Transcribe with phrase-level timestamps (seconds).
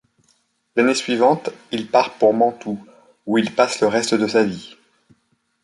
[0.75, 2.83] L'année suivante, il part pour Mantoue,
[3.27, 4.75] où il passe le reste de sa vie.